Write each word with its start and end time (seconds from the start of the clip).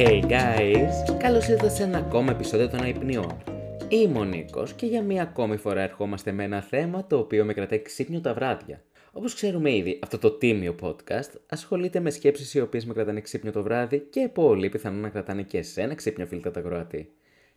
Hey 0.00 0.22
guys! 0.22 1.16
Καλώς 1.18 1.48
ήρθατε 1.48 1.68
σε 1.68 1.82
ένα 1.82 1.98
ακόμα 1.98 2.30
επεισόδιο 2.30 2.68
των 2.68 2.82
Αϊπνιών. 2.82 3.42
Είμαι 3.88 4.18
ο 4.18 4.24
Νίκος 4.24 4.72
και 4.72 4.86
για 4.86 5.02
μία 5.02 5.22
ακόμη 5.22 5.56
φορά 5.56 5.80
ερχόμαστε 5.80 6.32
με 6.32 6.44
ένα 6.44 6.60
θέμα 6.60 7.06
το 7.06 7.18
οποίο 7.18 7.44
με 7.44 7.54
κρατάει 7.54 7.82
ξύπνιο 7.82 8.20
τα 8.20 8.34
βράδια. 8.34 8.82
Όπως 9.12 9.34
ξέρουμε 9.34 9.74
ήδη, 9.74 9.98
αυτό 10.02 10.18
το 10.18 10.30
τίμιο 10.30 10.74
podcast 10.82 11.30
ασχολείται 11.48 12.00
με 12.00 12.10
σκέψεις 12.10 12.54
οι 12.54 12.60
οποίες 12.60 12.84
με 12.84 12.92
κρατάνε 12.92 13.20
ξύπνιο 13.20 13.52
το 13.52 13.62
βράδυ 13.62 13.98
και 13.98 14.28
πολύ 14.32 14.68
πιθανόν 14.68 15.00
να 15.00 15.08
κρατάνε 15.08 15.42
και 15.42 15.58
εσένα 15.58 15.94
ξύπνιο 15.94 16.26
φίλτα 16.26 16.50
τα 16.50 16.60
Κροατή. 16.60 17.12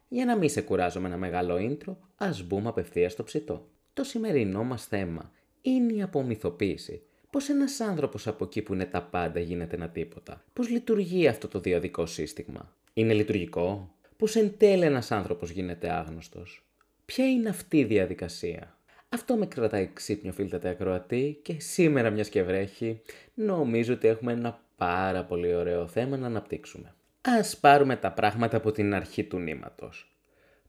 Για 0.07 0.25
να 0.25 0.37
μην 0.37 0.49
σε 0.49 0.61
κουράζω 0.61 0.99
με 0.99 1.07
ένα 1.07 1.17
μεγάλο 1.17 1.55
intro, 1.55 1.95
ας 2.17 2.43
μπούμε 2.43 2.69
απευθείας 2.69 3.11
στο 3.11 3.23
ψητό. 3.23 3.67
Το 3.93 4.03
σημερινό 4.03 4.63
μας 4.63 4.85
θέμα 4.85 5.31
είναι 5.61 5.93
η 5.93 6.01
απομυθοποίηση. 6.01 7.01
Πώς 7.31 7.49
ένας 7.49 7.79
άνθρωπος 7.79 8.27
από 8.27 8.43
εκεί 8.43 8.61
που 8.61 8.73
είναι 8.73 8.85
τα 8.85 9.01
πάντα 9.01 9.39
γίνεται 9.39 9.75
ένα 9.75 9.89
τίποτα; 9.89 10.43
Πώς 10.53 10.69
λειτουργεί 10.69 11.27
αυτό 11.27 11.47
το 11.47 11.59
διαδικό 11.59 12.05
σύστημα; 12.05 12.75
Είναι 12.93 13.13
λειτουργικό; 13.13 13.95
Πώς 14.17 14.35
εν 14.35 14.53
τέλει 14.57 14.83
ένας 14.85 15.11
άνθρωπος 15.11 15.49
γίνεται 15.51 15.91
άγνωστος; 15.91 16.65
Ποια 17.05 17.29
είναι 17.29 17.49
αυτή 17.49 17.77
η 17.77 17.83
διαδικασία; 17.83 18.77
Αυτό 19.09 19.35
με 19.35 19.45
κρατάει 19.45 19.89
ξύπνιο 19.93 20.31
φίλτατε 20.33 20.69
ακροατή 20.69 21.39
και 21.41 21.59
σήμερα 21.59 22.09
μιας 22.09 22.29
και 22.29 22.43
βρέχει 22.43 23.01
νομίζω 23.33 23.93
ότι 23.93 24.07
έχουμε 24.07 24.31
ένα 24.31 24.61
πάρα 24.75 25.23
πολύ 25.23 25.55
ωραίο 25.55 25.87
θέμα 25.87 26.17
να 26.17 26.27
αναπτύξουμε. 26.27 26.93
Ας 27.21 27.57
πάρουμε 27.57 27.95
τα 27.95 28.11
πράγματα 28.11 28.57
από 28.57 28.71
την 28.71 28.93
αρχή 28.93 29.23
του 29.23 29.37
νήματος. 29.39 30.15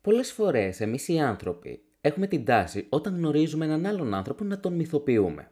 Πολλές 0.01 0.33
φορές 0.33 0.81
εμείς 0.81 1.09
οι 1.09 1.19
άνθρωποι 1.19 1.83
έχουμε 2.01 2.27
την 2.27 2.45
τάση 2.45 2.87
όταν 2.89 3.17
γνωρίζουμε 3.17 3.65
έναν 3.65 3.87
άλλον 3.87 4.15
άνθρωπο 4.15 4.45
να 4.45 4.61
τον 4.61 4.75
μυθοποιούμε. 4.75 5.51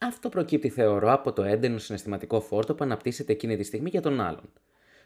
Αυτό 0.00 0.28
προκύπτει 0.28 0.68
θεωρώ 0.68 1.12
από 1.12 1.32
το 1.32 1.42
έντενο 1.42 1.78
συναισθηματικό 1.78 2.40
φόρτο 2.40 2.74
που 2.74 2.84
αναπτύσσεται 2.84 3.32
εκείνη 3.32 3.56
τη 3.56 3.62
στιγμή 3.62 3.88
για 3.88 4.00
τον 4.00 4.20
άλλον. 4.20 4.52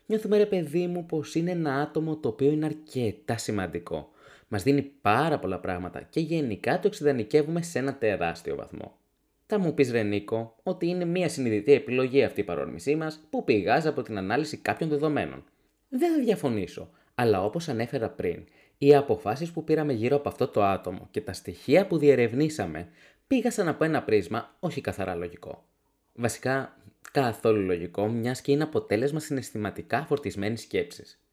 Νιώθουμε 0.07 0.37
ρε 0.37 0.47
παιδί 0.47 0.87
μου 0.87 1.07
πως 1.07 1.35
είναι 1.35 1.51
ένα 1.51 1.75
άτομο 1.75 2.17
το 2.17 2.29
οποίο 2.29 2.51
είναι 2.51 2.67
αρκετά 2.67 3.37
σημαντικό. 3.37 4.11
Μας 4.49 4.63
δίνει 4.63 4.83
πάρα 4.83 5.39
πολλά 5.39 5.59
πράγματα 5.59 6.03
και 6.03 6.21
γενικά 6.21 6.81
το 6.81 6.87
εξειδανικεύουμε 6.87 7.63
σε 7.63 7.79
ένα 7.79 7.97
τεράστιο 7.97 8.57
βαθμό. 8.57 8.99
Θα 9.47 9.59
μου 9.59 9.75
πεις 9.75 9.91
Ρενίκο 9.91 10.57
ότι 10.63 10.87
είναι 10.87 11.05
μια 11.05 11.29
συνειδητή 11.29 11.73
επιλογή 11.73 12.23
αυτή 12.23 12.41
η 12.41 12.45
παρόρμησή 12.45 12.97
μας 12.97 13.27
που 13.31 13.45
πηγάζει 13.45 13.89
από 13.89 14.03
την 14.03 14.19
ανάλυση 14.19 14.57
κάποιων 14.57 14.89
δεδομένων. 14.89 15.45
Δεν 15.89 16.15
θα 16.15 16.23
διαφωνήσω, 16.23 16.91
αλλά 17.15 17.45
όπως 17.45 17.69
ανέφερα 17.69 18.09
πριν, 18.09 18.45
οι 18.79 18.95
αποφάσεις 18.95 19.51
που 19.51 19.65
πήραμε 19.65 19.93
γύρω 19.93 20.17
από 20.17 20.29
αυτό 20.29 20.49
το 20.49 20.65
άτομο 20.65 21.09
και 21.11 21.21
τα 21.21 21.33
στοιχεία 21.33 21.87
που 21.87 21.99
διερευνήσαμε 21.99 22.89
πήγασαν 23.31 23.69
από 23.69 23.85
ένα 23.85 24.03
πρίσμα 24.03 24.57
όχι 24.61 24.81
καθαρά 24.81 25.15
λογικό. 25.15 25.65
Βασικά, 26.13 26.77
καθόλου 27.13 27.61
λογικό, 27.61 28.09
μιας 28.09 28.41
και 28.41 28.53
είναι 28.53 28.63
αποτέλεσμα 28.63 29.21
συναισθηματικά 29.21 30.05
φορτισμένης 30.05 30.61
σκέψης. 30.61 31.25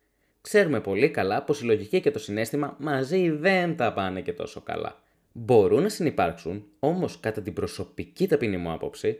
Ξέρουμε 0.42 0.82
πολύ 0.82 1.10
καλά 1.10 1.44
πως 1.44 1.62
η 1.62 1.66
λογική 1.66 2.02
και 2.02 2.12
το 2.12 2.20
συνέστημα 2.20 2.76
μαζί 2.80 3.30
δεν 3.30 3.76
τα 3.76 3.94
πάνε 3.94 4.22
και 4.22 4.34
τόσο 4.34 4.62
καλά. 4.62 5.00
Μπορούν 5.32 5.82
να 5.82 5.90
συνεπάρξουν, 5.90 6.66
όμως 6.80 7.20
κατά 7.20 7.42
την 7.42 7.54
προσωπική 7.54 8.28
ταπεινή 8.28 8.58
μου 8.58 8.72
άποψη, 8.72 9.18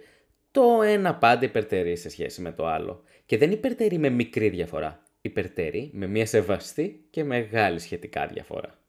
το 0.52 0.82
ένα 0.82 1.16
πάντα 1.16 1.46
υπερτερεί 1.46 1.96
σε 1.96 2.10
σχέση 2.10 2.42
με 2.42 2.52
το 2.52 2.68
άλλο. 2.68 3.04
Και 3.26 3.38
δεν 3.38 3.52
υπερτερεί 3.52 3.98
με 3.98 4.10
μικρή 4.10 4.50
διαφορά. 4.50 5.04
Υπερτερεί 5.22 5.90
με 5.94 6.08
μια 6.08 6.26
σεβαστή 6.26 7.06
και 7.10 7.24
μεγάλη 7.24 7.80
σχετικά 7.80 8.28
διαφορά. 8.28 8.80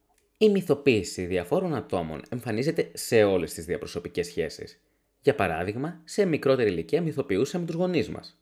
Η 0.41 0.49
μυθοποίηση 0.49 1.25
διαφόρων 1.25 1.75
ατόμων 1.75 2.21
εμφανίζεται 2.29 2.91
σε 2.93 3.23
όλες 3.23 3.53
τις 3.53 3.65
διαπροσωπικές 3.65 4.25
σχέσεις. 4.25 4.81
Για 5.21 5.35
παράδειγμα, 5.35 6.01
σε 6.03 6.25
μικρότερη 6.25 6.69
ηλικία 6.69 7.01
μυθοποιούσαμε 7.01 7.65
τους 7.65 7.75
γονείς 7.75 8.09
μας. 8.09 8.39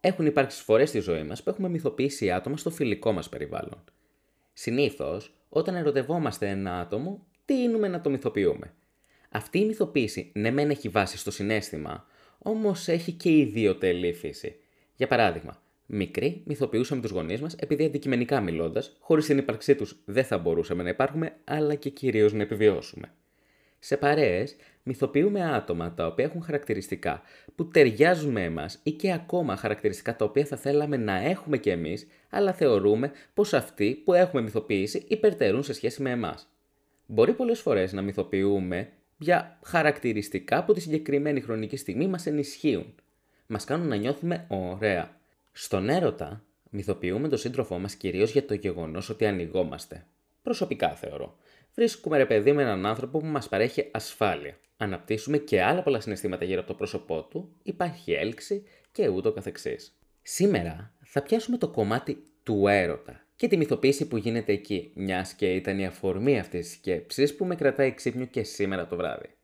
Έχουν 0.00 0.26
υπάρξει 0.26 0.62
φορές 0.62 0.88
στη 0.88 0.98
ζωή 0.98 1.22
μας 1.22 1.42
που 1.42 1.50
έχουμε 1.50 1.68
μυθοποιήσει 1.68 2.30
άτομα 2.30 2.56
στο 2.56 2.70
φιλικό 2.70 3.12
μας 3.12 3.28
περιβάλλον. 3.28 3.84
Συνήθως, 4.52 5.34
όταν 5.48 5.74
ερωτευόμαστε 5.74 6.48
ένα 6.48 6.80
άτομο, 6.80 7.26
τείνουμε 7.44 7.88
να 7.88 8.00
το 8.00 8.10
μυθοποιούμε. 8.10 8.74
Αυτή 9.30 9.58
η 9.58 9.64
μυθοποίηση 9.64 10.32
ναι 10.34 10.50
μεν 10.50 10.70
έχει 10.70 10.88
βάση 10.88 11.18
στο 11.18 11.30
συνέστημα, 11.30 12.06
όμως 12.38 12.88
έχει 12.88 13.12
και 13.12 13.30
ιδιωτελή 13.30 14.12
φύση. 14.12 14.56
Για 14.96 15.06
παράδειγμα, 15.06 15.62
μικροί 15.92 16.42
μυθοποιούσαμε 16.44 17.00
τους 17.00 17.10
γονείς 17.10 17.40
μας 17.40 17.54
επειδή 17.54 17.84
αντικειμενικά 17.84 18.40
μιλώντας, 18.40 18.96
χωρίς 19.00 19.26
την 19.26 19.38
ύπαρξή 19.38 19.74
τους 19.74 20.02
δεν 20.04 20.24
θα 20.24 20.38
μπορούσαμε 20.38 20.82
να 20.82 20.88
υπάρχουμε, 20.88 21.36
αλλά 21.44 21.74
και 21.74 21.90
κυρίως 21.90 22.32
να 22.32 22.42
επιβιώσουμε. 22.42 23.12
Σε 23.78 23.96
παρέες, 23.96 24.56
μυθοποιούμε 24.82 25.44
άτομα 25.54 25.94
τα 25.94 26.06
οποία 26.06 26.24
έχουν 26.24 26.42
χαρακτηριστικά 26.42 27.22
που 27.54 27.68
ταιριάζουν 27.68 28.30
με 28.30 28.44
εμάς 28.44 28.80
ή 28.82 28.90
και 28.90 29.12
ακόμα 29.12 29.56
χαρακτηριστικά 29.56 30.16
τα 30.16 30.24
οποία 30.24 30.44
θα 30.44 30.56
θέλαμε 30.56 30.96
να 30.96 31.16
έχουμε 31.16 31.58
κι 31.58 31.70
εμείς, 31.70 32.06
αλλά 32.30 32.52
θεωρούμε 32.52 33.10
πως 33.34 33.52
αυτοί 33.54 34.02
που 34.04 34.12
έχουμε 34.12 34.42
μυθοποιήσει 34.42 35.04
υπερτερούν 35.08 35.62
σε 35.62 35.72
σχέση 35.72 36.02
με 36.02 36.10
εμάς 36.10 36.48
μπορεί 37.10 37.32
πολλές 37.32 37.60
φορές 37.60 37.92
να 37.92 38.02
μυθοποιούμε 38.02 38.88
για 39.18 39.58
χαρακτηριστικά 39.64 40.64
που 40.64 40.72
τη 40.72 40.80
συγκεκριμένη 40.80 41.40
χρονική 41.40 41.76
στιγμή 41.76 42.06
μας 42.06 42.26
ενισχύουν. 42.26 42.94
Μας 43.46 43.64
κάνουν 43.64 43.88
να 43.88 43.96
νιώθουμε 43.96 44.46
ωραία. 44.48 45.19
Στον 45.52 45.88
έρωτα, 45.88 46.44
μυθοποιούμε 46.70 47.28
τον 47.28 47.38
σύντροφό 47.38 47.78
μας 47.78 47.94
κυρίως 47.94 48.30
για 48.30 48.44
το 48.44 48.54
γεγονός 48.54 49.08
ότι 49.08 49.26
ανοιγόμαστε. 49.26 50.06
Προσωπικά 50.42 50.94
θεωρώ. 50.94 51.36
Βρίσκουμε 51.74 52.16
ρε 52.16 52.26
παιδί 52.26 52.52
με 52.52 52.62
έναν 52.62 52.86
άνθρωπο 52.86 53.18
που 53.18 53.26
μας 53.26 53.48
παρέχει 53.48 53.88
ασφάλεια. 53.92 54.58
Αναπτύσσουμε 54.76 55.38
και 55.38 55.62
άλλα 55.62 55.82
πολλά 55.82 56.00
συναισθήματα 56.00 56.44
γύρω 56.44 56.58
από 56.58 56.68
το 56.68 56.74
πρόσωπό 56.74 57.22
του, 57.22 57.52
υπάρχει 57.62 58.12
έλξη 58.12 58.64
και 58.92 59.08
ούτω 59.08 59.32
καθεξής. 59.32 59.98
Σήμερα 60.22 60.94
θα 61.00 61.22
πιάσουμε 61.22 61.56
το 61.56 61.68
κομμάτι 61.68 62.22
του 62.42 62.66
έρωτα 62.66 63.24
και 63.36 63.48
τη 63.48 63.56
μυθοποίηση 63.56 64.08
που 64.08 64.16
γίνεται 64.16 64.52
εκεί, 64.52 64.92
μιας 64.94 65.32
και 65.32 65.54
ήταν 65.54 65.78
η 65.78 65.86
αφορμή 65.86 66.38
αυτής 66.38 66.66
της 66.66 66.76
σκέψης 66.76 67.36
που 67.36 67.44
με 67.44 67.54
κρατάει 67.54 67.94
ξύπνιο 67.94 68.26
και 68.26 68.42
σήμερα 68.42 68.86
το 68.86 68.96
βράδυ. 68.96 69.34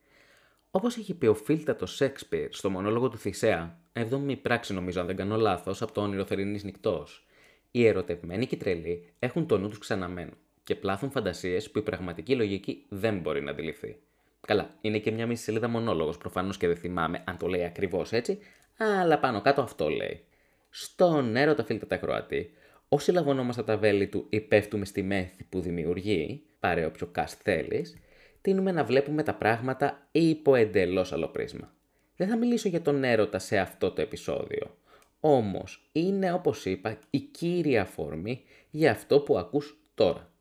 Όπως 0.71 0.97
έχει 0.97 1.13
πει 1.13 1.25
ο 1.25 1.35
φίλτατος 1.35 1.95
Σέξπιρ 1.95 2.53
στο 2.53 2.69
μονόλογο 2.69 3.09
του 3.09 3.17
Θησέα, 3.17 3.79
7η 3.97 4.37
πράξη 4.41 4.73
νομίζω 4.73 4.99
αν 4.99 5.05
δεν 5.05 5.15
κάνω 5.15 5.35
λάθος, 5.35 5.81
από 5.81 5.91
το 5.91 6.01
όνειρο 6.01 6.25
θερινής 6.25 6.63
νυχτός, 6.63 7.25
οι 7.71 7.85
ερωτευμένοι 7.85 8.45
και 8.45 8.55
οι 8.55 8.57
τρελοί 8.57 9.13
έχουν 9.19 9.47
το 9.47 9.57
νου 9.57 9.69
τους 9.69 9.77
ξαναμένο 9.77 10.31
και 10.63 10.75
πλάθουν 10.75 11.11
φαντασίες 11.11 11.71
που 11.71 11.79
η 11.79 11.81
πραγματική 11.81 12.35
λογική 12.35 12.85
δεν 12.89 13.19
μπορεί 13.19 13.41
να 13.41 13.51
αντιληφθεί. 13.51 13.99
Καλά, 14.47 14.69
είναι 14.81 14.99
και 14.99 15.11
μια 15.11 15.27
μισή 15.27 15.43
σελίδα 15.43 15.67
μονόλογος 15.67 16.17
προφανώς 16.17 16.57
και 16.57 16.67
δεν 16.67 16.77
θυμάμαι 16.77 17.23
αν 17.25 17.37
το 17.37 17.47
λέει 17.47 17.63
ακριβώς 17.63 18.11
έτσι, 18.11 18.39
αλλά 18.77 19.19
πάνω 19.19 19.41
κάτω 19.41 19.61
αυτό 19.61 19.89
λέει. 19.89 20.23
Στον 20.69 21.35
έρωτα 21.35 21.63
φίλτατα 21.63 21.97
Κροατή, 21.97 22.51
Όσοι 22.89 23.11
λαγωνόμαστε 23.11 23.63
τα 23.63 23.77
βέλη 23.77 24.07
του 24.07 24.25
ή 24.29 24.41
πέφτουμε 24.41 24.85
στη 24.85 25.03
μέθη 25.03 25.43
που 25.43 25.59
δημιουργεί, 25.59 26.43
πάρε 26.59 26.85
όποιο 26.85 27.11
cast 27.15 27.33
θέλεις, 27.43 27.97
τείνουμε 28.41 28.71
να 28.71 28.83
βλέπουμε 28.83 29.23
τα 29.23 29.33
πράγματα 29.33 30.07
υπό 30.11 30.55
εντελώς 30.55 31.13
άλλο 31.13 31.27
πρίσμα. 31.27 31.73
Δεν 32.17 32.27
θα 32.27 32.37
μιλήσω 32.37 32.69
για 32.69 32.81
τον 32.81 33.03
έρωτα 33.03 33.39
σε 33.39 33.57
αυτό 33.57 33.91
το 33.91 34.01
επεισόδιο. 34.01 34.77
Όμως 35.19 35.89
είναι 35.91 36.33
όπως 36.33 36.65
είπα 36.65 36.99
η 37.09 37.19
κύρια 37.19 37.81
αφορμή 37.81 38.43
για 38.69 38.91
αυτό 38.91 39.19
που 39.19 39.37
ακούς 39.37 39.79
τώρα. 39.95 40.31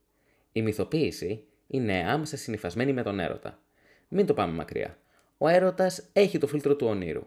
Η 0.53 0.63
μυθοποίηση 0.63 1.45
είναι 1.67 2.11
άμεσα 2.11 2.37
συνειφασμένη 2.37 2.93
με 2.93 3.03
τον 3.03 3.21
έρωτα. 3.21 3.63
Μην 4.09 4.27
το 4.27 4.35
πάμε 4.35 4.53
μακριά. 4.53 4.99
Ο 5.39 5.49
έρωτας 5.49 6.09
έχει 6.13 6.39
το 6.39 6.47
φίλτρο 6.47 6.77
του 6.77 6.87
ονείρου. 6.87 7.27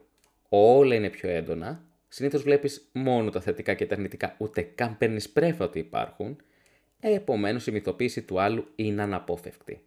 Όλα 0.50 0.96
είναι 0.96 1.10
πιο 1.10 1.30
έντονα 1.30 1.90
συνήθως 2.10 2.42
βλέπεις 2.42 2.90
μόνο 2.92 3.30
τα 3.30 3.42
θετικά 3.42 3.74
και 3.74 3.86
τα 3.86 3.96
αρνητικά, 3.96 4.36
ούτε 4.38 4.62
καν 4.62 4.98
παίρνεις 4.98 5.30
πρέφα 5.30 5.66
ότι 5.66 5.80
υπάρχουν, 5.80 6.38
επομένως 7.00 7.68
η 7.68 7.72
μυθοποίηση 7.72 8.22
του 8.22 8.40
άλλου 8.42 8.68
είναι 8.76 9.02
αναπόφευκτη. 9.02 9.82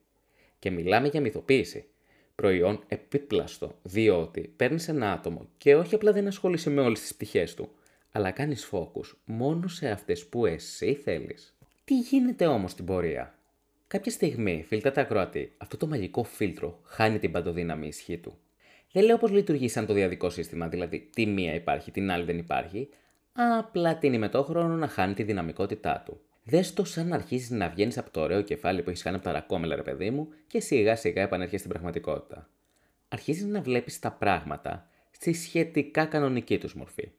Και 0.59 0.71
μιλάμε 0.71 1.09
για 1.09 1.21
μυθοποίηση. 1.21 1.85
Προϊόν 2.35 2.85
επίπλαστο, 2.89 3.75
διότι 3.83 4.41
παίρνεις 4.41 4.89
ένα 4.89 5.13
άτομο 5.13 5.49
και 5.59 5.75
όχι 5.75 5.95
απλά 5.95 6.13
δεν 6.13 6.27
ασχολείσαι 6.27 6.71
με 6.71 6.81
όλες 6.81 7.01
τις 7.01 7.15
πτυχές 7.15 7.55
του, 7.55 7.69
αλλά 8.13 8.31
κάνεις 8.31 8.69
focus 8.73 9.15
μόνο 9.25 9.69
σε 9.69 9.91
αυτές 9.91 10.27
που 10.27 10.47
εσύ 10.47 10.95
θέλεις. 10.95 11.57
Τι 11.85 11.99
γίνεται 11.99 12.47
όμως 12.47 12.71
στην 12.71 12.85
πορεία; 12.85 13.35
Κάποια 13.87 14.13
στιγμή, 14.13 14.65
φίλτα 14.67 14.93
τα 14.93 15.01
ακροατή, 15.01 15.53
αυτό 15.57 15.77
το 15.77 15.87
μαγικό 15.87 16.25
φίλτρο 16.25 16.81
χάνει 16.85 17.19
την 17.19 17.33
παντοδύναμη 17.33 17.87
ισχύ 17.87 18.19
του. 18.19 18.39
Δεν 18.93 19.05
λέω 19.05 19.19
πώ 19.19 19.27
λειτουργεί 19.27 19.69
σαν 19.69 19.87
το 19.87 19.93
διαδικό 19.93 20.31
σύστημα, 20.31 20.69
δηλαδή 20.69 21.09
τη 21.15 21.27
μία 21.27 21.55
υπάρχει, 21.55 21.91
την 21.91 22.11
άλλη 22.11 22.25
δεν 22.25 22.39
υπάρχει. 22.39 22.89
Απλά 23.59 23.99
τίνει 23.99 24.19
με 24.19 24.29
το 24.29 24.43
χρόνο 24.43 24.75
να 24.75 24.89
χάνει 24.89 25.15
τη 25.15 25.23
δυναμικότητά 25.23 26.03
του. 26.07 26.21
Δες 26.45 26.73
το 26.73 26.85
σαν 26.85 27.13
αρχίζεις 27.13 27.51
να 27.51 27.69
βγαίνεις 27.69 27.99
από 27.99 28.11
το 28.11 28.21
ωραίο 28.21 28.43
κεφάλι 28.43 28.83
που 28.83 28.91
έχεις 28.91 29.03
κάνει 29.03 29.17
από 29.17 29.25
τα 29.25 29.33
ρακόμελα, 29.33 29.77
ρε 29.77 29.83
παιδί 29.83 30.11
μου, 30.11 30.29
και 30.47 30.61
σιγά 30.61 30.97
σιγά 30.97 31.23
επανέρχεσαι 31.23 31.59
στην 31.59 31.71
πραγματικότητα. 31.71 32.49
Αρχίζεις 33.09 33.45
να 33.45 33.61
βλέπεις 33.61 33.99
τα 33.99 34.13
πράγματα 34.13 34.89
στη 35.11 35.33
σχετικά 35.33 36.05
κανονική 36.05 36.59
τους 36.59 36.75
μορφή. 36.75 37.11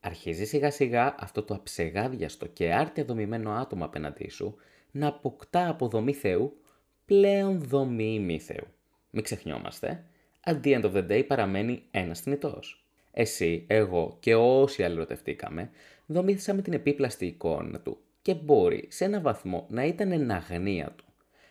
Αρχίζεις 0.00 0.48
σιγά 0.48 0.70
σιγά 0.70 1.14
αυτό 1.18 1.42
το 1.42 1.54
αψεγάδιαστο 1.54 2.46
και 2.46 2.72
άρτια 2.72 3.04
δομημένο 3.04 3.50
άτομο 3.50 3.84
απέναντί 3.84 4.28
σου 4.28 4.56
να 4.90 5.06
αποκτά 5.06 5.68
από 5.68 5.88
δομή 5.88 6.12
Θεού 6.12 6.56
πλέον 7.04 7.60
δομή 7.62 8.20
μη 8.20 8.40
Θεού. 8.40 8.66
Μην 9.10 9.22
ξεχνιόμαστε, 9.22 10.04
at 10.44 10.60
the 10.60 10.80
end 10.80 10.84
of 10.84 10.92
the 10.94 11.10
day 11.10 11.26
παραμένει 11.26 11.82
ένας 11.90 12.20
θνητός. 12.20 12.84
Εσύ, 13.10 13.64
εγώ 13.66 14.16
και 14.20 14.34
όσοι 14.34 14.82
άλλοι 14.82 14.94
ερωτευτήκαμε, 14.94 15.70
δομήθησαμε 16.06 16.62
την 16.62 16.72
επίπλαστη 16.72 17.26
εικόνα 17.26 17.80
του 17.80 17.98
και 18.24 18.34
μπορεί 18.34 18.86
σε 18.90 19.04
ένα 19.04 19.20
βαθμό 19.20 19.66
να 19.70 19.84
ήταν 19.84 20.12
εν 20.12 20.30
αγνία 20.30 20.94
του. 20.96 21.04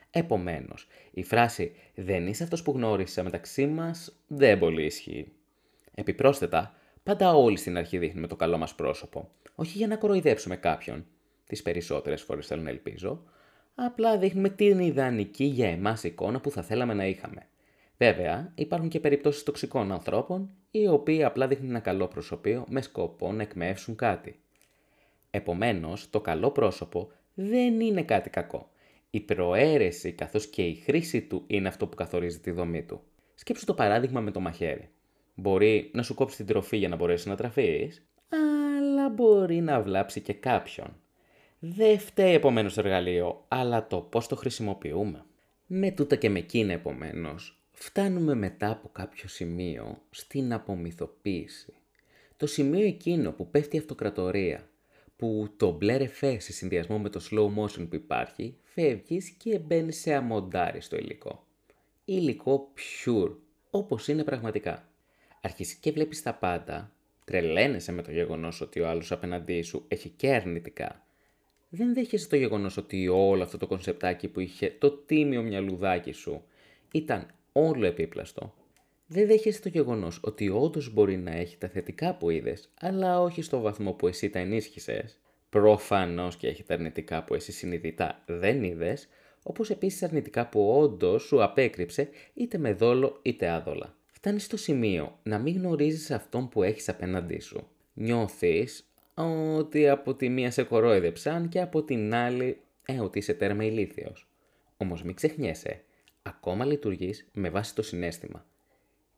Επομένως, 0.09 0.87
η 1.11 1.23
φράση 1.23 1.75
«δεν 1.95 2.27
είσαι 2.27 2.43
αυτός 2.43 2.63
που 2.63 2.71
γνώρισα 2.71 3.23
μεταξύ 3.23 3.67
μας» 3.67 4.23
δεν 4.27 4.59
πολύ 4.59 4.85
ισχύει. 4.85 5.31
Επιπρόσθετα, 5.95 6.75
πάντα 7.03 7.33
όλοι 7.33 7.57
στην 7.57 7.77
αρχή 7.77 7.97
δείχνουμε 7.97 8.27
το 8.27 8.35
καλό 8.35 8.57
μας 8.57 8.75
πρόσωπο. 8.75 9.29
Όχι 9.55 9.77
για 9.77 9.87
να 9.87 9.95
κοροϊδέψουμε 9.95 10.55
κάποιον, 10.55 11.05
τις 11.47 11.61
περισσότερες 11.61 12.21
φορές 12.21 12.47
θέλω 12.47 12.61
να 12.61 12.69
ελπίζω, 12.69 13.23
απλά 13.75 14.17
δείχνουμε 14.17 14.49
την 14.49 14.79
ιδανική 14.79 15.45
για 15.45 15.69
εμάς 15.69 16.03
εικόνα 16.03 16.39
που 16.39 16.51
θα 16.51 16.61
θέλαμε 16.61 16.93
να 16.93 17.05
είχαμε. 17.05 17.47
Βέβαια, 17.97 18.51
υπάρχουν 18.55 18.89
και 18.89 18.99
περιπτώσεις 18.99 19.43
τοξικών 19.43 19.91
ανθρώπων, 19.91 20.49
οι 20.71 20.87
οποίοι 20.87 21.23
απλά 21.23 21.47
δείχνουν 21.47 21.69
ένα 21.69 21.79
καλό 21.79 22.07
προσωπείο 22.07 22.65
με 22.69 22.81
σκοπό 22.81 23.31
να 23.31 23.41
εκμεύσουν 23.41 23.95
κάτι. 23.95 24.42
Επομένως, 25.35 26.09
το 26.09 26.21
καλό 26.21 26.51
πρόσωπο 26.51 27.12
δεν 27.33 27.80
είναι 27.80 28.03
κάτι 28.03 28.30
κακό. 28.30 28.69
Η 29.09 29.19
προαίρεση 29.19 30.12
καθώς 30.12 30.47
και 30.47 30.62
η 30.62 30.75
χρήση 30.75 31.21
του 31.21 31.44
είναι 31.47 31.68
αυτό 31.68 31.88
που 31.88 31.95
καθορίζει 31.95 32.39
τη 32.39 32.51
δομή 32.51 32.83
του. 32.83 33.01
Σκέψου 33.35 33.65
το 33.65 33.74
παράδειγμα 33.74 34.21
με 34.21 34.31
το 34.31 34.39
μαχαίρι. 34.39 34.89
Μπορεί 35.35 35.89
να 35.94 36.03
σου 36.03 36.13
κόψει 36.13 36.35
την 36.35 36.45
τροφή 36.45 36.77
για 36.77 36.88
να 36.88 36.95
μπορέσεις 36.95 37.25
να 37.25 37.35
τραφείς, 37.35 38.06
αλλά 38.30 39.09
μπορεί 39.09 39.62
να 39.62 39.81
βλάψει 39.81 40.21
και 40.21 40.33
κάποιον. 40.33 40.95
Δεν 41.59 42.00
φταίει 42.00 42.33
επομένως 42.33 42.74
το 42.74 42.79
εργαλείο, 42.79 43.45
αλλά 43.47 43.88
το 43.88 43.97
πώς 43.97 44.27
το 44.27 44.36
χρησιμοποιούμε. 44.36 45.25
Με 45.68 45.91
τούτα 45.91 46.15
και 46.15 46.29
με 46.29 46.39
εκείνα 46.39 46.74
επομένως, 46.74 47.62
φτάνουμε 47.71 48.36
μετά 48.36 48.69
από 48.71 48.89
κάποιο 48.91 49.27
σημείο 49.27 50.01
στην 50.09 50.53
απομυθοποίηση. 50.53 51.74
Το 52.38 52.47
σημείο 52.47 52.86
εκείνο 52.86 53.31
που 53.31 53.50
πέφτει 53.50 53.75
η 53.75 53.79
αυτοκρατορία, 53.79 54.68
που 55.23 55.53
το 55.57 55.71
μπλε 55.71 55.97
ρεφέ 55.97 56.39
σε 56.39 56.51
συνδυασμό 56.51 56.99
με 56.99 57.09
το 57.09 57.27
slow 57.29 57.47
motion 57.57 57.87
που 57.89 57.95
υπάρχει, 57.95 58.57
φεύγεις 58.63 59.29
και 59.29 59.59
μπαίνεις 59.59 59.99
σε 59.99 60.13
αμοντάριστο 60.13 60.97
υλικό. 60.97 61.45
Υλικό 62.05 62.73
pure, 62.77 63.35
όπως 63.69 64.07
είναι 64.07 64.23
πραγματικά. 64.23 64.89
Αρχίζεις 65.41 65.73
και 65.73 65.91
βλέπεις 65.91 66.21
τα 66.21 66.33
πάντα, 66.33 66.91
τρελαίνεσαι 67.25 67.91
με 67.91 68.01
το 68.01 68.11
γεγονός 68.11 68.61
ότι 68.61 68.79
ο 68.79 68.87
άλλος 68.87 69.11
απέναντί 69.11 69.61
σου 69.61 69.85
έχει 69.87 70.09
και 70.09 70.33
αρνητικά. 70.33 71.05
Δεν 71.69 71.93
δέχεσαι 71.93 72.27
το 72.27 72.35
γεγονός 72.35 72.77
ότι 72.77 73.07
όλο 73.07 73.43
αυτό 73.43 73.57
το 73.57 73.67
κονσεπτάκι 73.67 74.27
που 74.27 74.39
είχε 74.39 74.75
το 74.79 74.91
τίμιο 74.91 75.41
μυαλουδάκι 75.41 76.11
σου 76.11 76.43
ήταν 76.91 77.27
όλο 77.51 77.85
επίπλαστο. 77.85 78.53
Δεν 79.05 79.27
δέχεσαι 79.27 79.61
το 79.61 79.69
γεγονός 79.69 80.19
ότι 80.23 80.50
όντως 80.50 80.94
μπορεί 80.94 81.17
να 81.17 81.31
έχει 81.31 81.57
τα 81.57 81.67
θετικά 81.67 82.15
που 82.15 82.29
είδες, 82.29 82.69
αλλά 82.79 83.21
όχι 83.21 83.41
στο 83.41 83.59
βαθμό 83.59 83.91
που 83.91 84.07
εσύ 84.07 84.29
τα 84.29 84.39
ενίσχυσες. 84.39 85.19
Προφανώς 85.50 86.38
και 86.38 86.47
έχει 86.47 86.63
τα 86.63 86.73
αρνητικά 86.73 87.23
που 87.23 87.33
εσύ 87.33 87.51
συνειδητά 87.51 88.23
δεν 88.25 88.63
είδες, 88.63 89.07
όπως 89.44 89.69
επίσης 89.69 90.03
αρνητικά 90.03 90.47
που 90.50 90.69
όντως 90.69 91.23
σου 91.23 91.44
απέκρυψε 91.44 92.09
είτε 92.33 92.57
με 92.57 92.73
δόλο 92.73 93.19
είτε 93.21 93.50
άδολα. 93.50 93.95
Φτάνει 94.11 94.39
στο 94.39 94.57
σημείο 94.57 95.19
να 95.23 95.39
μην 95.39 95.55
γνωρίζεις 95.55 96.11
αυτόν 96.11 96.50
που 96.50 96.63
έχεις 96.63 96.89
απέναντί 96.89 97.39
σου. 97.39 97.67
Νιώθεις 97.94 98.88
ότι 99.57 99.89
από 99.89 100.15
τη 100.15 100.29
μία 100.29 100.51
σε 100.51 100.63
κορόιδεψαν 100.63 101.50
και 101.50 101.61
από 101.61 101.83
την 101.83 102.13
άλλη 102.13 102.61
ε, 102.85 103.00
ότι 103.00 103.19
είσαι 103.19 103.33
τέρμα 103.33 103.63
ηλίθιος. 103.63 104.27
Όμως 104.77 105.03
μην 105.03 105.15
ξεχνιέσαι, 105.15 105.81
ακόμα 106.21 106.65
λειτουργείς 106.65 107.29
με 107.33 107.50
βάση 107.50 107.75
το 107.75 107.81
συνέστημα. 107.81 108.45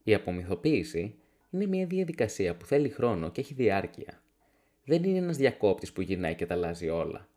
Η 0.08 0.14
απομυθοποίηση 0.14 1.16
είναι 1.50 1.66
μια 1.66 1.86
διαδικασία 1.86 2.56
που 2.56 2.66
θέλει 2.66 2.90
χρόνο 2.90 3.32
και 3.32 3.42
έχει 3.42 3.54
διάρκεια. 3.54 4.22
Δεν 4.86 5.04
είναι 5.04 5.18
ένας 5.18 5.38
διακόπτης 5.38 5.94
που 5.94 6.02
γυρνάει 6.02 6.36
και 6.36 6.46
τα 6.46 6.54
αλλάζει 6.54 6.90
όλα. 6.90 7.28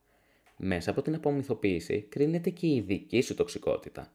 Μέσα 0.56 0.90
από 0.90 1.02
την 1.02 1.14
απομυθοποίηση 1.14 2.06
κρίνεται 2.08 2.50
και 2.50 2.66
η 2.66 2.80
δική 2.80 3.20
σου 3.20 3.34
τοξικότητα. 3.34 4.12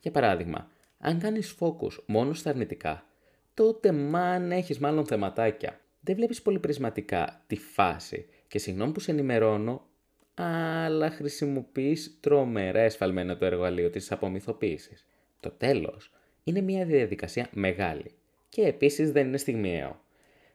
Για 0.00 0.10
παράδειγμα, 0.10 0.70
αν 0.98 1.18
κάνεις 1.18 1.56
focus 1.60 2.02
μόνο 2.06 2.32
στα 2.32 2.50
αρνητικά, 2.50 3.06
τότε 3.54 3.92
μαν 3.92 4.52
έχεις 4.52 4.78
μάλλον 4.78 5.06
θεματάκια. 5.06 5.80
Δεν 6.00 6.14
βλέπεις 6.14 6.42
πολύ 6.42 6.58
πρισματικά 6.58 7.44
τη 7.46 7.56
φάση 7.56 8.26
και 8.48 8.58
συγγνώμη 8.58 8.92
που 8.92 9.00
σε 9.00 9.10
ενημερώνω, 9.10 9.86
αλλά 10.34 11.10
χρησιμοποιείς 11.10 12.18
τρομερά 12.20 12.80
εσφαλμένο 12.80 13.36
το 13.36 13.44
εργαλείο 13.44 13.90
της 13.90 14.12
απομυθοποίησης. 14.12 15.06
Το 15.40 15.50
τέλος 15.50 16.12
είναι 16.48 16.60
μια 16.60 16.84
διαδικασία 16.84 17.48
μεγάλη 17.52 18.10
και 18.48 18.62
επίσης 18.62 19.12
δεν 19.12 19.26
είναι 19.26 19.36
στιγμιαίο. 19.36 20.00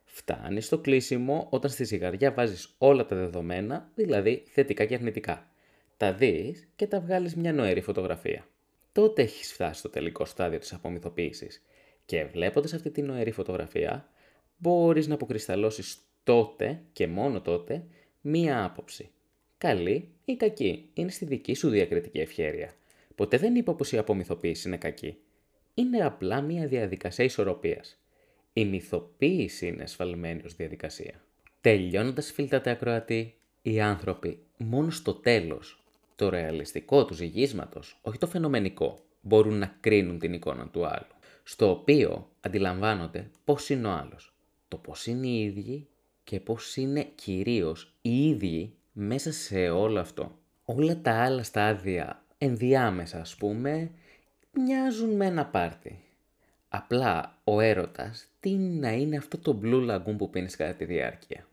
Φτάνεις 0.06 0.66
στο 0.66 0.78
κλείσιμο 0.78 1.48
όταν 1.50 1.72
στη 1.72 1.84
ζυγαριά 1.84 2.31
βάζεις 2.31 2.75
όλα 2.78 3.06
τα 3.06 3.16
δεδομένα, 3.16 3.92
δηλαδή 3.95 4.44
θετικά 4.45 4.86
και 4.86 4.95
αρνητικά. 4.95 5.48
Τα 5.98 6.13
δεις 6.13 6.68
και 6.75 6.88
τα 6.88 7.00
βγάλεις 7.00 7.36
μια 7.36 7.54
νοερή 7.54 7.81
φωτογραφία. 7.81 8.48
Τότε 8.92 9.22
έχεις 9.22 9.54
φτάσει 9.54 9.80
στο 9.80 9.90
τελικό 9.90 10.25
στάδιο 10.25 10.60
της 10.60 10.74
απομυθοποίησης 10.74 11.62
και 12.06 12.25
βλέποντας 12.25 12.74
αυτή 12.74 12.89
την 12.89 13.06
νοερή 13.06 13.31
φωτογραφία 13.31 14.10
μπορείς 14.57 15.07
να 15.07 15.13
αποκρισταλώσεις 15.13 15.98
τότε 16.24 16.81
και 16.94 17.07
μόνο 17.07 17.42
τότε 17.42 17.84
μία 18.22 18.63
άποψη. 18.63 19.10
Καλή 19.57 20.10
ή 20.25 20.36
κακή, 20.36 20.89
είναι 20.94 21.12
στη 21.12 21.25
δική 21.25 21.54
σου 21.54 21.69
διακριτική 21.69 22.19
ευχέρεια. 22.19 22.74
Ποτέ 23.16 23.38
δεν 23.38 23.56
είπα 23.56 23.74
πως 23.74 23.92
η 23.92 23.98
απομυθοποίηση 23.98 24.68
είναι 24.68 24.78
κακή 24.78 25.18
είναι 25.74 26.06
απλά 26.06 26.42
μια 26.42 26.68
διαδικασία 26.68 27.25
ισορροπίας. 27.25 27.98
Η 28.54 28.66
μυθοποίηση 28.66 29.68
είναι 29.68 29.84
ασφαλμένη 29.84 30.42
ως 30.46 30.56
διαδικασία. 30.56 31.22
Τελειώνοντας 31.62 32.31
φίλτατε 32.31 32.70
ακροατή, 32.70 33.36
οι 33.62 33.81
άνθρωποι 33.81 34.40
μόνο 34.58 34.90
στο 34.90 35.14
τέλος, 35.14 35.84
το 36.16 36.30
ρεαλιστικό 36.30 37.06
του 37.06 37.14
ζυγίσματος, 37.14 38.00
όχι 38.02 38.18
το 38.18 38.28
φαινομενικό, 38.28 39.00
μπορούν 39.22 39.58
να 39.58 39.78
κρίνουν 39.80 40.20
την 40.20 40.34
εικόνα 40.34 40.68
του 40.68 40.86
άλλου, 40.86 41.16
στο 41.44 41.70
οποίο 41.70 42.30
αντιλαμβάνονται 42.42 43.30
πώς 43.44 43.70
είναι 43.70 43.88
ο 43.88 43.92
άλλος, 43.92 44.34
το 44.68 44.78
πώς 44.78 45.08
είναι 45.08 45.28
οι 45.28 45.44
ίδιοι 45.44 45.88
και 46.24 46.40
πώς 46.40 46.78
είναι 46.78 47.04
κυρίως 47.16 47.94
οι 48.02 48.30
ίδιοι 48.30 48.74
μέσα 48.92 49.31
σε 49.31 49.70
όλο 49.70 50.00
αυτό. 50.00 50.38
Όλα 50.66 51.02
τα 51.02 51.12
άλλα 51.12 51.44
στάδια 51.44 52.24
ενδιάμεσα 52.38 53.20
ας 53.20 53.36
πούμε 53.36 53.92
μοιάζουν 54.54 55.16
με 55.16 55.26
ένα 55.26 55.46
πάρτι. 55.46 56.00
Απλά 56.70 57.38
ο 57.44 57.60
έρωτας 57.60 58.28
τι 58.40 58.50
να 58.56 58.92
είναι 58.92 59.18
αυτό 59.18 59.38
το 59.38 59.60
blue 59.64 59.89
lagoon 59.89 60.18
που 60.18 60.30
πίνεις 60.30 60.56
κατά 60.56 60.74
τη 60.74 60.86
διάρκεια. 60.86 61.48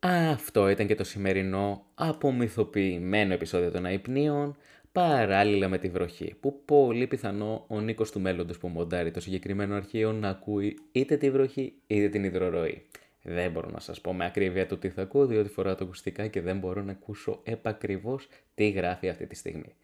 Αυτό 0.00 0.68
ήταν 0.68 0.86
και 0.86 0.94
το 0.94 1.04
σημερινό 1.04 1.84
απομυθοποιημένο 1.94 3.32
επεισόδιο 3.32 3.70
των 3.70 3.84
αϊπνίων, 3.84 4.56
παράλληλα 4.92 5.68
με 5.68 5.78
τη 5.78 5.88
βροχή, 5.88 6.34
που 6.40 6.60
πολύ 6.64 7.06
πιθανό 7.06 7.64
ο 7.68 7.80
Νίκος 7.80 8.10
του 8.10 8.20
μέλλοντος 8.20 8.58
που 8.58 8.68
μοντάρει 8.68 9.10
το 9.10 9.20
συγκεκριμένο 9.20 9.74
αρχείο 9.74 10.12
να 10.12 10.28
ακούει 10.28 10.78
είτε 10.92 11.16
τη 11.16 11.30
βροχή 11.30 11.72
είτε 11.86 12.08
την 12.08 12.24
υδροροή. 12.24 12.86
Δεν 13.22 13.50
μπορώ 13.50 13.70
να 13.70 13.80
σας 13.80 14.00
πω 14.00 14.14
με 14.14 14.24
ακρίβεια 14.24 14.66
το 14.66 14.76
τι 14.76 14.88
θα 14.88 15.02
ακούω, 15.02 15.26
διότι 15.26 15.48
φοράω 15.48 15.74
το 15.74 15.84
ακουστικά 15.84 16.26
και 16.26 16.40
δεν 16.40 16.58
μπορώ 16.58 16.82
να 16.82 16.92
ακούσω 16.92 17.40
επακριβώς 17.44 18.28
τι 18.54 18.70
γράφει 18.70 19.08
αυτή 19.08 19.26
τη 19.26 19.34
στιγμή. 19.34 19.74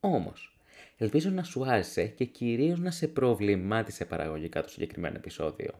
Όμως, 0.00 0.59
Ελπίζω 1.02 1.30
να 1.30 1.42
σου 1.42 1.64
άρεσε 1.66 2.06
και 2.06 2.24
κυρίως 2.24 2.78
να 2.78 2.90
σε 2.90 3.08
προβλημάτισε 3.08 4.04
παραγωγικά 4.04 4.62
το 4.62 4.68
συγκεκριμένο 4.68 5.16
επεισόδιο. 5.16 5.70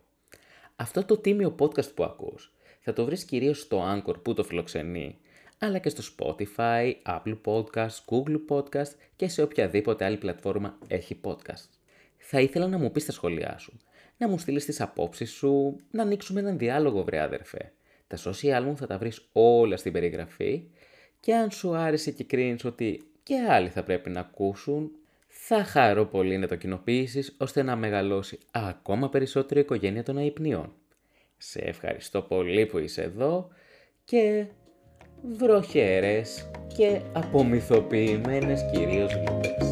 Αυτό 0.77 1.05
το 1.05 1.17
τίμιο 1.17 1.55
podcast 1.59 1.95
που 1.95 2.05
ακούς 2.05 2.53
θα 2.81 2.93
το 2.93 3.05
βρεις 3.05 3.25
κυρίως 3.25 3.61
στο 3.61 3.83
Anchor 3.93 4.23
που 4.23 4.35
το 4.35 4.45
φιλοξενεί, 4.45 5.19
αλλά 5.59 5.79
και 5.79 5.89
στο 5.89 6.03
Spotify, 6.17 6.93
Apple 7.07 7.39
Podcast, 7.45 8.05
Google 8.07 8.41
Podcast 8.49 8.93
και 9.17 9.29
σε 9.29 9.43
οποιαδήποτε 9.43 10.05
άλλη 10.05 10.17
πλατφόρμα 10.17 10.79
έχει 10.89 11.21
podcast. 11.25 11.69
Θα 12.17 12.41
ήθελα 12.41 12.67
να 12.67 12.79
μου 12.79 12.91
πεις 12.91 13.05
τα 13.05 13.13
σχόλιά 13.13 13.59
σου, 13.59 13.81
να 14.17 14.29
μου 14.29 14.39
στείλεις 14.39 14.65
τις 14.65 14.81
απόψεις 14.81 15.31
σου, 15.31 15.77
να 15.91 16.03
ανοίξουμε 16.03 16.41
έναν 16.41 16.59
διάλογο 16.59 17.05
βρε 17.05 17.21
αδερφέ. 17.21 17.73
Τα 18.07 18.19
social 18.25 18.63
μου 18.65 18.77
θα 18.77 18.87
τα 18.87 18.99
βρεις 18.99 19.29
όλα 19.33 19.77
στην 19.77 19.93
περιγραφή 19.93 20.65
και 21.21 21.35
αν 21.35 21.51
σου 21.51 21.75
άρεσε 21.75 22.11
και 22.11 22.25
κρίνεις 22.25 22.65
ότι 22.65 23.05
και 23.23 23.37
άλλοι 23.49 23.69
θα 23.69 23.83
πρέπει 23.83 24.11
να 24.11 24.21
ακούσουν, 24.21 24.91
θα 25.33 25.65
χαρώ 25.65 26.05
πολύ 26.07 26.39
να 26.39 26.47
το 26.47 26.57
κοινοποιήσεις 26.57 27.35
ώστε 27.39 27.63
να 27.63 27.77
μεγαλώσει 27.77 28.39
ακόμα 28.51 29.09
περισσότερο 29.09 29.61
η 29.61 29.63
οικογένεια 29.63 30.03
των 30.03 30.17
αϊπνιών. 30.17 30.73
Σε 31.37 31.59
ευχαριστώ 31.59 32.23
πολύ 32.23 32.67
που 32.67 32.79
είσαι 32.79 33.03
εδώ 33.03 33.49
και 34.05 34.47
βροχέρες 35.23 36.51
και 36.77 37.01
απομυθοποιημένες 37.13 38.71
κυρίως 38.73 39.15
λύπες. 39.15 39.70